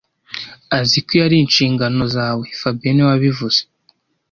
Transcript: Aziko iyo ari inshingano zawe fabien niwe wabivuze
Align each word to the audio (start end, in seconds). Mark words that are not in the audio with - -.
Aziko 0.77 1.09
iyo 1.13 1.23
ari 1.27 1.35
inshingano 1.43 2.01
zawe 2.15 2.45
fabien 2.59 2.93
niwe 2.95 3.07
wabivuze 3.11 3.59